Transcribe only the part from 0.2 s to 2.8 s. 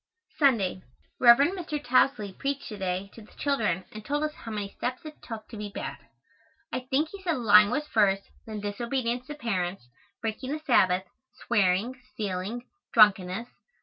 Sunday. Rev. Mr. Tousley preached to